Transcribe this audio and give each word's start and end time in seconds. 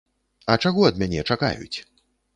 А 0.53 0.55
чаго 0.63 0.87
ад 0.89 0.97
мяне 1.03 1.27
чакаюць? 1.35 1.77